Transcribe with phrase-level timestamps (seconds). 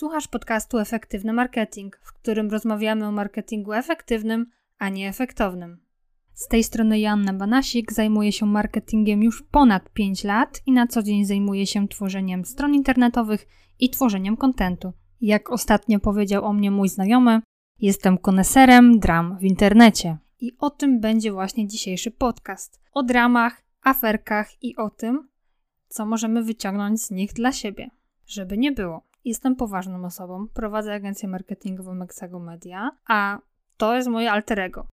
[0.00, 4.46] Słuchasz podcastu Efektywny Marketing, w którym rozmawiamy o marketingu efektywnym,
[4.78, 5.80] a nie efektownym.
[6.34, 11.02] Z tej strony Joanna Banasik zajmuje się marketingiem już ponad 5 lat i na co
[11.02, 13.46] dzień zajmuje się tworzeniem stron internetowych
[13.78, 14.92] i tworzeniem kontentu.
[15.20, 17.40] Jak ostatnio powiedział o mnie mój znajomy,
[17.78, 20.18] jestem koneserem dram w internecie.
[20.40, 22.80] I o tym będzie właśnie dzisiejszy podcast.
[22.92, 25.28] O dramach, aferkach i o tym,
[25.88, 27.90] co możemy wyciągnąć z nich dla siebie.
[28.26, 29.09] Żeby nie było.
[29.24, 33.38] Jestem poważną osobą, prowadzę agencję marketingową Mexago Media, a
[33.76, 34.86] to jest moje alter ego.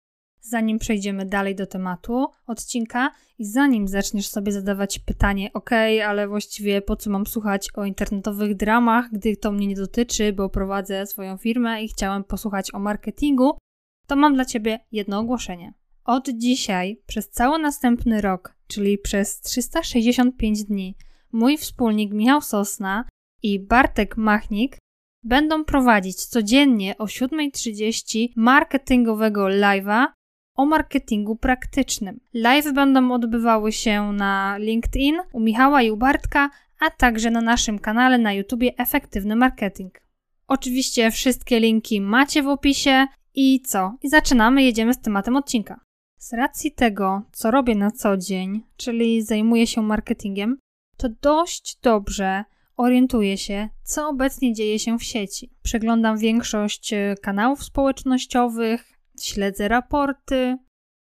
[0.41, 5.71] Zanim przejdziemy dalej do tematu odcinka i zanim zaczniesz sobie zadawać pytanie, ok,
[6.07, 10.49] ale właściwie po co mam słuchać o internetowych dramach, gdy to mnie nie dotyczy, bo
[10.49, 13.59] prowadzę swoją firmę i chciałem posłuchać o marketingu,
[14.07, 15.75] to mam dla Ciebie jedno ogłoszenie.
[16.05, 20.97] Od dzisiaj, przez cały następny rok, czyli przez 365 dni,
[21.33, 23.05] mój wspólnik Michał Sosna
[23.45, 24.79] i Bartek Machnik
[25.23, 30.07] będą prowadzić codziennie o 7.30 marketingowego live'a
[30.55, 32.21] o marketingu praktycznym.
[32.35, 37.79] Live będą odbywały się na LinkedIn u Michała i u Bartka, a także na naszym
[37.79, 40.01] kanale na YouTubie Efektywny Marketing.
[40.49, 43.97] Oczywiście wszystkie linki macie w opisie i co?
[44.03, 45.81] I zaczynamy, jedziemy z tematem odcinka.
[46.19, 50.59] Z racji tego, co robię na co dzień, czyli zajmuję się marketingiem,
[50.97, 52.45] to dość dobrze
[52.77, 55.51] orientuję się, co obecnie dzieje się w sieci.
[55.63, 60.59] Przeglądam większość e, kanałów społecznościowych, śledzę raporty,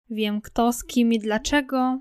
[0.09, 1.99] wiem kto z kim i dlaczego.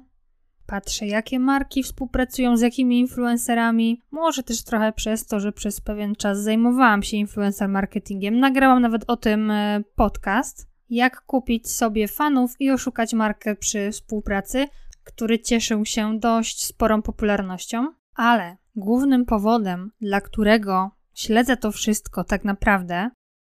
[0.66, 4.00] Patrzę, jakie marki współpracują z jakimi influencerami.
[4.10, 8.38] Może też trochę przez to, że przez pewien czas zajmowałam się influencer marketingiem.
[8.38, 10.68] Nagrałam nawet o tym e, podcast.
[10.90, 14.66] Jak kupić sobie fanów i oszukać markę przy współpracy,
[15.04, 17.94] który cieszył się dość sporą popularnością.
[18.14, 23.10] Ale głównym powodem, dla którego śledzę to wszystko tak naprawdę,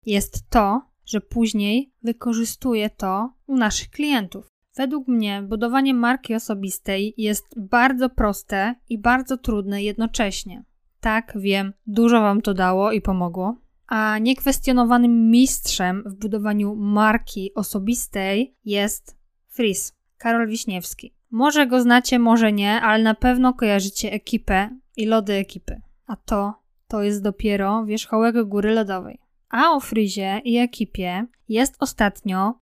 [0.07, 4.47] jest to, że później wykorzystuję to u naszych klientów.
[4.77, 10.65] Według mnie budowanie marki osobistej jest bardzo proste i bardzo trudne jednocześnie.
[11.01, 13.57] Tak, wiem, dużo Wam to dało i pomogło.
[13.87, 19.17] A niekwestionowanym mistrzem w budowaniu marki osobistej jest
[19.49, 21.18] Fris, Karol Wiśniewski.
[21.31, 25.81] Może go znacie, może nie, ale na pewno kojarzycie ekipę i lody ekipy.
[26.07, 26.55] A to,
[26.89, 29.19] to jest dopiero wierzchołek góry lodowej.
[29.49, 32.59] A o Frizie i ekipie jest ostatnio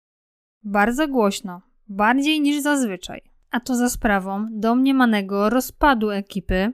[0.63, 3.21] bardzo głośno, bardziej niż zazwyczaj.
[3.51, 6.73] A to za sprawą domniemanego rozpadu ekipy.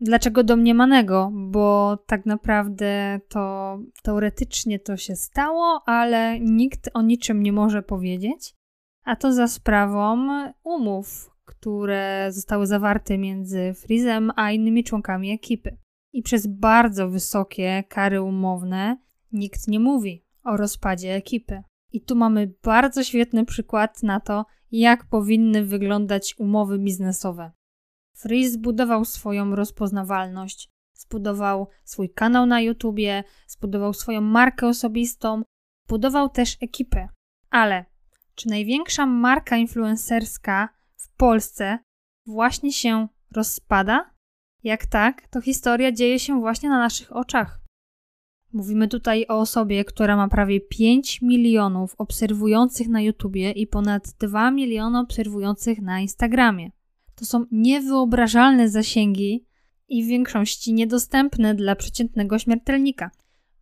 [0.00, 1.30] Dlaczego domniemanego?
[1.34, 8.54] Bo tak naprawdę to teoretycznie to się stało, ale nikt o niczym nie może powiedzieć.
[9.04, 10.28] A to za sprawą
[10.62, 15.78] umów, które zostały zawarte między Frizem a innymi członkami ekipy.
[16.12, 18.98] I przez bardzo wysokie kary umowne
[19.32, 21.62] nikt nie mówi o rozpadzie ekipy.
[21.92, 27.52] I tu mamy bardzo świetny przykład na to, jak powinny wyglądać umowy biznesowe.
[28.16, 35.42] Freeze zbudował swoją rozpoznawalność, zbudował swój kanał na YouTubie, zbudował swoją markę osobistą,
[35.88, 37.08] budował też ekipę.
[37.50, 37.84] Ale
[38.34, 41.78] czy największa marka influencerska w Polsce
[42.26, 44.10] właśnie się rozpada?
[44.62, 47.60] Jak tak, to historia dzieje się właśnie na naszych oczach.
[48.52, 54.50] Mówimy tutaj o osobie, która ma prawie 5 milionów obserwujących na YouTubie i ponad 2
[54.50, 56.70] miliony obserwujących na Instagramie.
[57.14, 59.46] To są niewyobrażalne zasięgi
[59.88, 63.10] i w większości niedostępne dla przeciętnego śmiertelnika.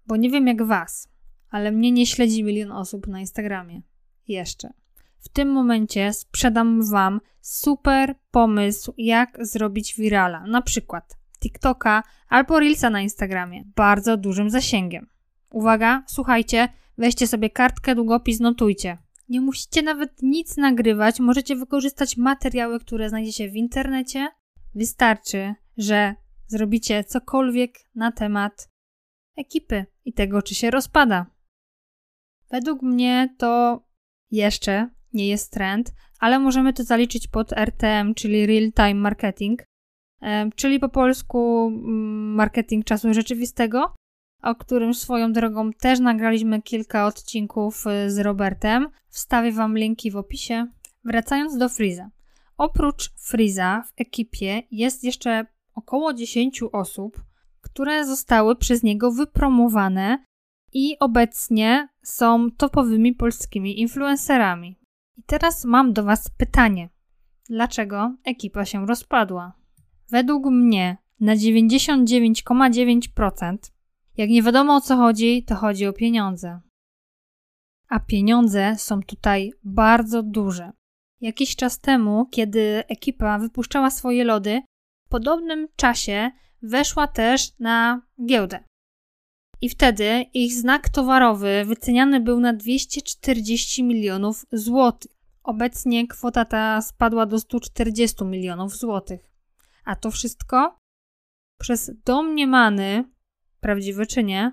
[0.06, 1.08] Bo nie wiem jak was,
[1.50, 3.82] ale mnie nie śledzi milion osób na Instagramie.
[4.28, 4.72] Jeszcze.
[5.18, 10.46] W tym momencie sprzedam Wam super pomysł, jak zrobić virala.
[10.46, 13.64] Na przykład TikToka albo Reelsa na Instagramie.
[13.76, 15.06] Bardzo dużym zasięgiem.
[15.50, 16.68] Uwaga, słuchajcie,
[16.98, 18.98] weźcie sobie kartkę, długopis, notujcie.
[19.28, 24.28] Nie musicie nawet nic nagrywać, możecie wykorzystać materiały, które znajdziecie w internecie.
[24.74, 26.14] Wystarczy, że
[26.46, 28.68] zrobicie cokolwiek na temat
[29.36, 31.26] ekipy i tego, czy się rozpada.
[32.50, 33.82] Według mnie to
[34.32, 39.62] jeszcze nie jest trend, ale możemy to zaliczyć pod RTM, czyli Real Time Marketing,
[40.56, 43.94] czyli po polsku mm, marketing czasu rzeczywistego,
[44.42, 48.88] o którym swoją drogą też nagraliśmy kilka odcinków y, z Robertem.
[49.08, 50.66] Wstawię Wam linki w opisie.
[51.04, 52.10] Wracając do Freeza.
[52.56, 57.22] Oprócz Freeza w ekipie jest jeszcze około 10 osób,
[57.60, 60.24] które zostały przez niego wypromowane
[60.72, 64.78] i obecnie są topowymi polskimi influencerami.
[65.16, 66.88] I teraz mam do Was pytanie.
[67.48, 69.52] Dlaczego ekipa się rozpadła?
[70.10, 73.56] Według mnie na 99,9%
[74.16, 76.60] Jak nie wiadomo o co chodzi, to chodzi o pieniądze.
[77.88, 80.72] A pieniądze są tutaj bardzo duże.
[81.20, 84.62] Jakiś czas temu, kiedy ekipa wypuszczała swoje lody,
[85.06, 86.30] w podobnym czasie
[86.62, 88.64] weszła też na giełdę.
[89.62, 95.12] I wtedy ich znak towarowy wyceniany był na 240 milionów złotych.
[95.42, 99.30] Obecnie kwota ta spadła do 140 milionów złotych.
[99.84, 100.78] A to wszystko
[101.58, 103.04] przez domniemany,
[103.60, 104.52] prawdziwy czy nie,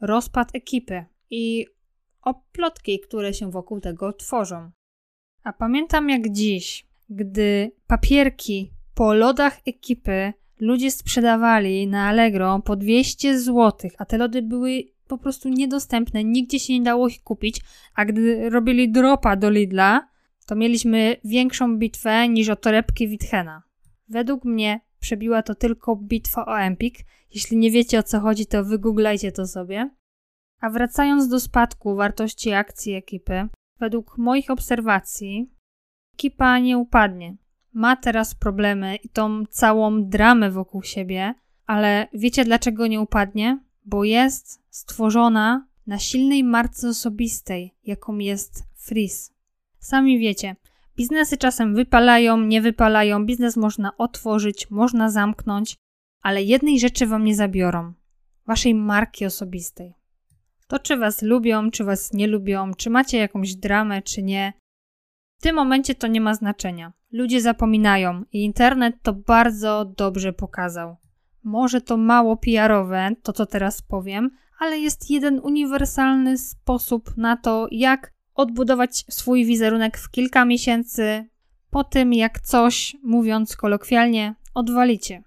[0.00, 1.66] rozpad ekipy i
[2.20, 4.70] oplotki, które się wokół tego tworzą.
[5.42, 13.40] A pamiętam jak dziś, gdy papierki po lodach ekipy ludzie sprzedawali na Allegro po 200
[13.40, 17.60] zł, a te lody były po prostu niedostępne, nigdzie się nie dało ich kupić,
[17.94, 20.08] a gdy robili dropa do Lidla,
[20.46, 23.62] to mieliśmy większą bitwę niż o torebki Witchena.
[24.08, 26.98] Według mnie przebiła to tylko bitwa o Empik.
[27.34, 29.90] Jeśli nie wiecie o co chodzi, to wygooglajcie to sobie.
[30.60, 33.48] A wracając do spadku wartości akcji ekipy,
[33.80, 35.50] według moich obserwacji
[36.14, 37.36] ekipa nie upadnie.
[37.74, 41.34] Ma teraz problemy i tą całą dramę wokół siebie,
[41.66, 43.58] ale wiecie dlaczego nie upadnie?
[43.84, 49.32] Bo jest stworzona na silnej marce osobistej, jaką jest Freeze.
[49.78, 50.56] Sami wiecie,
[50.96, 55.76] biznesy czasem wypalają, nie wypalają, biznes można otworzyć, można zamknąć,
[56.22, 57.92] ale jednej rzeczy wam nie zabiorą
[58.46, 59.94] waszej marki osobistej.
[60.68, 64.52] To, czy was lubią, czy was nie lubią, czy macie jakąś dramę, czy nie,
[65.44, 66.92] tym momencie to nie ma znaczenia.
[67.12, 70.96] Ludzie zapominają i internet to bardzo dobrze pokazał.
[71.42, 77.66] Może to mało PR-owe, to co teraz powiem, ale jest jeden uniwersalny sposób na to,
[77.70, 81.28] jak odbudować swój wizerunek w kilka miesięcy
[81.70, 85.22] po tym, jak coś, mówiąc kolokwialnie, odwalicie.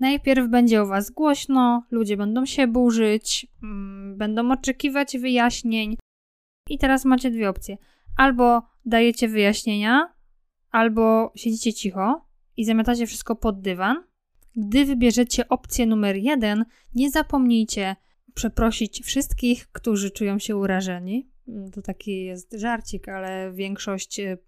[0.00, 5.96] Najpierw będzie o was głośno, ludzie będą się burzyć, mm, będą oczekiwać wyjaśnień.
[6.68, 7.76] I teraz macie dwie opcje.
[8.16, 10.12] Albo dajecie wyjaśnienia,
[10.70, 12.26] albo siedzicie cicho
[12.56, 13.96] i zamiatacie wszystko pod dywan.
[14.56, 16.64] Gdy wybierzecie opcję numer jeden,
[16.94, 17.96] nie zapomnijcie
[18.34, 21.30] przeprosić wszystkich, którzy czują się urażeni.
[21.72, 24.40] To taki jest żarcik, ale większość mm,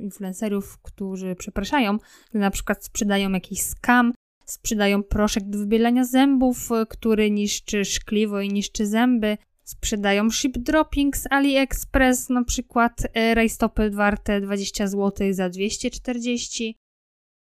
[0.00, 1.98] influencerów, którzy przepraszają,
[2.34, 4.12] na przykład sprzedają jakiś skam,
[4.44, 9.38] sprzedają proszek do wybielania zębów, który niszczy szkliwo i niszczy zęby,
[9.70, 16.76] sprzedają ship dropping z AliExpress, na przykład e, rajstopy warte 20 zł za 240.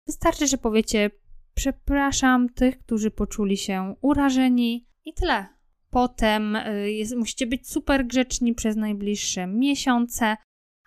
[0.08, 1.12] Wystarczy, że powiecie
[1.54, 5.48] przepraszam tych, którzy poczuli się urażeni i tyle.
[5.90, 10.38] Potem e, jest, musicie być super grzeczni przez najbliższe miesiące,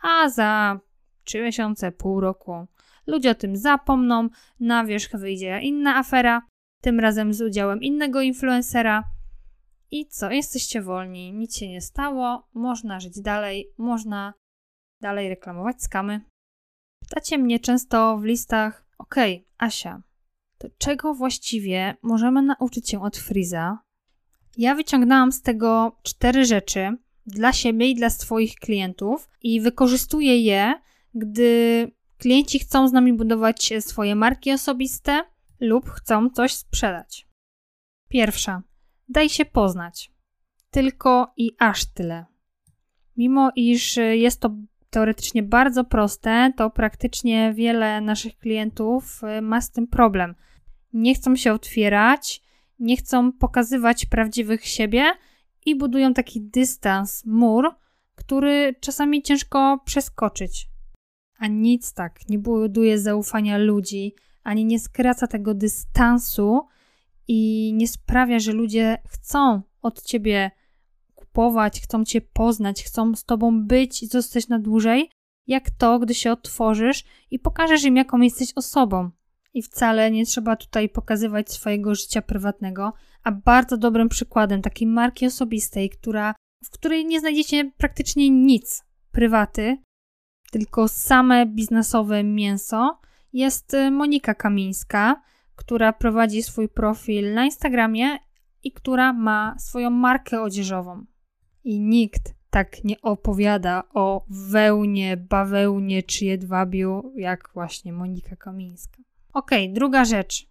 [0.03, 0.81] a za
[1.25, 2.67] 3 miesiące, pół roku
[3.07, 4.29] ludzie o tym zapomną,
[4.61, 6.43] na wierzch wyjdzie inna afera,
[6.81, 9.05] tym razem z udziałem innego influencera.
[9.91, 10.31] I co?
[10.31, 14.35] Jesteście wolni, nic się nie stało, można żyć dalej, można
[15.01, 16.21] dalej reklamować skamy.
[17.01, 20.03] Pytacie mnie często w listach, okay, Asia,
[20.59, 23.79] to czego właściwie możemy nauczyć się od Friza,
[24.57, 26.97] ja wyciągnęłam z tego cztery rzeczy
[27.27, 30.75] dla siebie i dla swoich klientów i wykorzystuję je,
[31.15, 35.25] gdy klienci chcą z nami budować swoje marki osobiste
[35.61, 37.29] lub chcą coś sprzedać.
[38.09, 38.63] Pierwsza.
[39.09, 40.11] Daj się poznać.
[40.71, 42.25] Tylko i aż tyle.
[43.17, 44.51] Mimo iż jest to
[44.91, 50.35] teoretycznie bardzo proste, to praktycznie wiele naszych klientów ma z tym problem.
[50.93, 52.43] Nie chcą się otwierać,
[52.79, 55.05] nie chcą pokazywać prawdziwych siebie
[55.67, 57.75] i budują taki dystans, mur,
[58.15, 60.69] który czasami ciężko przeskoczyć.
[61.39, 66.69] A nic tak nie buduje zaufania ludzi, ani nie skraca tego dystansu
[67.29, 70.51] i nie sprawia, że ludzie chcą od ciebie
[71.15, 75.11] kupować, chcą cię poznać, chcą z tobą być i zostać na dłużej,
[75.47, 79.11] jak to, gdy się otworzysz i pokażesz im, jaką jesteś osobą.
[79.55, 85.27] I wcale nie trzeba tutaj pokazywać swojego życia prywatnego, a bardzo dobrym przykładem takiej marki
[85.27, 89.79] osobistej, która, w której nie znajdziecie praktycznie nic prywaty,
[90.51, 92.99] tylko same biznesowe mięso,
[93.33, 95.23] jest Monika Kamińska,
[95.57, 98.19] która prowadzi swój profil na Instagramie
[98.65, 101.05] i która ma swoją markę odzieżową.
[101.65, 109.03] I nikt tak nie opowiada o wełnie, bawełnie czy jedwabiu, jak właśnie Monika Kamińska.
[109.33, 110.47] Okej, okay, druga rzecz.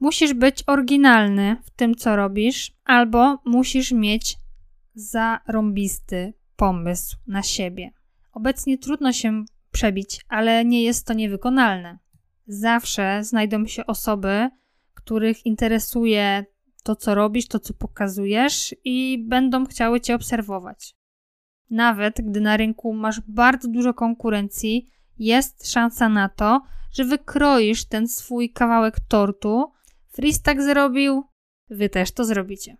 [0.00, 4.36] Musisz być oryginalny w tym, co robisz, albo musisz mieć
[4.94, 7.90] zarąbisty pomysł na siebie.
[8.32, 11.98] Obecnie trudno się przebić, ale nie jest to niewykonalne.
[12.46, 14.48] Zawsze znajdą się osoby,
[14.94, 16.44] których interesuje
[16.82, 20.94] to, co robisz, to, co pokazujesz i będą chciały cię obserwować.
[21.70, 24.86] Nawet gdy na rynku masz bardzo dużo konkurencji,
[25.18, 29.72] jest szansa na to, że wykroisz ten swój kawałek tortu.
[30.08, 31.24] Freeze tak zrobił,
[31.70, 32.76] wy też to zrobicie.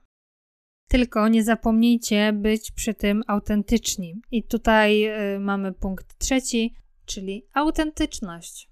[0.88, 4.20] Tylko nie zapomnijcie być przy tym autentyczni.
[4.30, 6.74] I tutaj y, mamy punkt trzeci,
[7.06, 8.71] czyli autentyczność.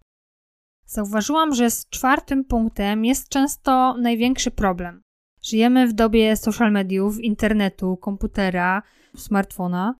[0.91, 5.03] Zauważyłam, że z czwartym punktem jest często największy problem.
[5.43, 8.83] Żyjemy w dobie social mediów, internetu, komputera,
[9.17, 9.95] smartfona,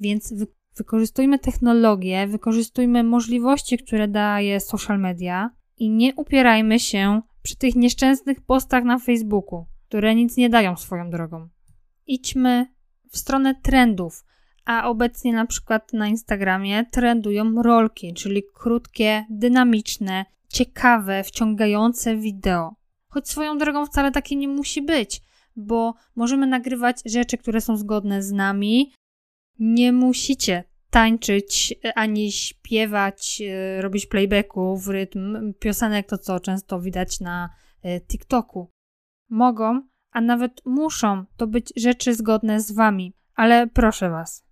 [0.00, 7.56] więc wy wykorzystujmy technologię, wykorzystujmy możliwości, które daje social media i nie upierajmy się przy
[7.56, 11.48] tych nieszczęsnych postach na Facebooku, które nic nie dają swoją drogą.
[12.06, 12.66] Idźmy
[13.10, 14.24] w stronę trendów,
[14.64, 22.74] a obecnie na przykład na Instagramie trendują rolki, czyli krótkie, dynamiczne, ciekawe, wciągające wideo.
[23.08, 25.22] Choć swoją drogą wcale takie nie musi być,
[25.56, 28.92] bo możemy nagrywać rzeczy, które są zgodne z nami.
[29.58, 37.20] Nie musicie tańczyć ani śpiewać, e, robić playbacku w rytm piosenek, to co często widać
[37.20, 37.50] na
[37.82, 38.70] e, TikToku.
[39.30, 44.46] Mogą, a nawet muszą to być rzeczy zgodne z wami, ale proszę was,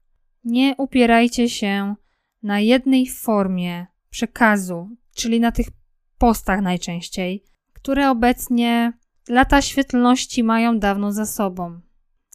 [0.44, 1.94] nie upierajcie się
[2.42, 5.66] na jednej formie przekazu, czyli na tych
[6.18, 8.92] postach najczęściej, które obecnie
[9.28, 11.80] lata świetlności mają dawno za sobą.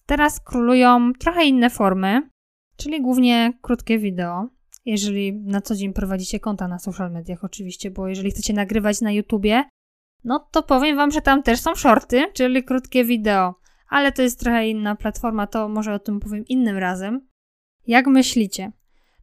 [0.06, 2.30] Teraz królują trochę inne formy,
[2.78, 4.50] czyli głównie krótkie wideo.
[4.86, 9.12] Jeżeli na co dzień prowadzicie konta na social mediach, oczywiście, bo jeżeli chcecie nagrywać na
[9.12, 9.64] YouTubie,
[10.24, 13.56] no to powiem Wam, że tam też są shorty, czyli krótkie wideo.
[13.90, 17.28] Ale to jest trochę inna platforma, to może o tym powiem innym razem.
[17.88, 18.72] Jak myślicie,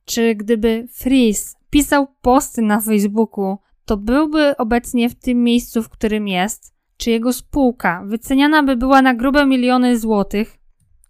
[0.04, 6.28] czy gdyby Freeze pisał posty na Facebooku to byłby obecnie w tym miejscu, w którym
[6.28, 10.58] jest, czy jego spółka wyceniana by była na grube miliony złotych,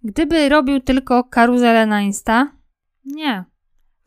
[0.02, 2.52] gdyby robił tylko karuzelę na Insta?
[3.04, 3.44] Nie.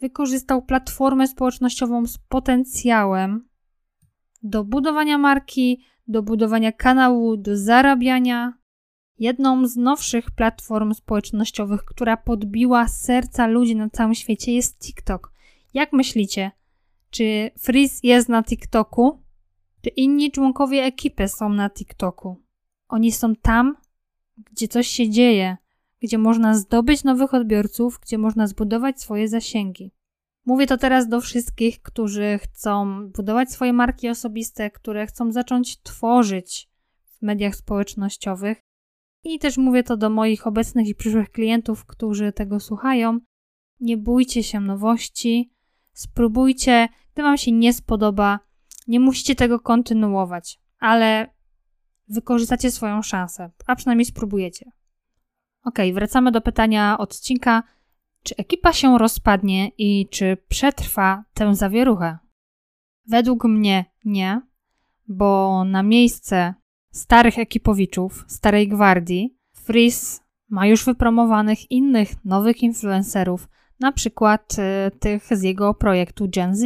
[0.02, 3.50] Wykorzystał platformę społecznościową z potencjałem
[4.44, 8.54] do budowania marki, do budowania kanału, do zarabiania.
[9.18, 15.34] Jedną z nowszych platform społecznościowych, która podbiła serca ludzi na całym świecie jest TikTok.
[15.74, 16.52] Jak myślicie,
[17.10, 19.24] czy Freeze jest na TikToku?
[19.82, 22.44] Czy inni członkowie ekipy są na TikToku?
[22.88, 23.75] Oni są tam,
[24.38, 25.58] gdzie coś się dzieje,
[26.00, 29.92] gdzie można zdobyć nowych odbiorców, gdzie można zbudować swoje zasięgi.
[30.46, 36.70] Mówię to teraz do wszystkich, którzy chcą budować swoje marki osobiste, które chcą zacząć tworzyć
[37.06, 38.62] w mediach społecznościowych.
[39.24, 43.20] I też mówię to do moich obecnych i przyszłych klientów, którzy tego słuchają.
[43.80, 45.51] Nie bójcie się nowości,
[45.94, 48.39] spróbujcie, gdy Wam się nie spodoba,
[48.88, 51.34] nie musicie tego kontynuować, ale
[52.08, 54.72] wykorzystacie swoją szansę, a przynajmniej spróbujecie.
[55.63, 57.63] Ok, wracamy do pytania odcinka.
[58.24, 62.18] Czy ekipa się rozpadnie i czy przetrwa tę zawieruchę?
[63.08, 64.42] Według mnie nie,
[65.08, 66.54] bo na miejsce
[66.92, 73.48] starych ekipowiczów, starej gwardii, Freeze ma już wypromowanych innych nowych influencerów,
[73.80, 76.66] na przykład y, tych z jego projektu Gen Z,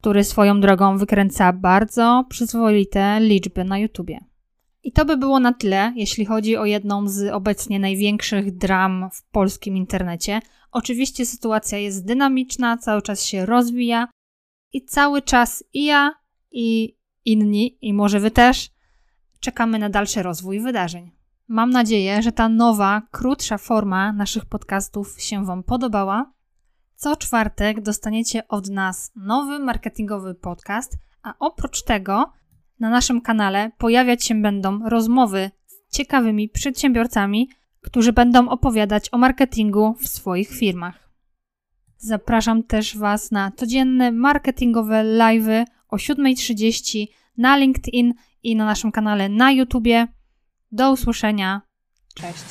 [0.00, 4.24] który swoją drogą wykręca bardzo przyzwoite liczby na YouTubie.
[4.82, 9.22] I to by było na tyle, jeśli chodzi o jedną z obecnie największych dram w
[9.30, 10.40] polskim internecie.
[10.72, 14.08] Oczywiście sytuacja jest dynamiczna, cały czas się rozwija
[14.72, 16.12] i cały czas i ja,
[16.50, 18.70] i inni, i może wy też,
[19.40, 21.10] czekamy na dalszy rozwój wydarzeń.
[21.48, 26.32] Mam nadzieję, że ta nowa, krótsza forma naszych podcastów się Wam podobała.
[27.00, 32.32] Co czwartek dostaniecie od nas nowy marketingowy podcast, a oprócz tego
[32.80, 37.50] na naszym kanale pojawiać się będą rozmowy z ciekawymi przedsiębiorcami,
[37.80, 41.10] którzy będą opowiadać o marketingu w swoich firmach.
[41.98, 49.28] Zapraszam też Was na codzienne marketingowe live'y o 7.30 na LinkedIn i na naszym kanale
[49.28, 50.06] na YouTubie.
[50.72, 51.62] Do usłyszenia.
[52.14, 52.44] Cześć.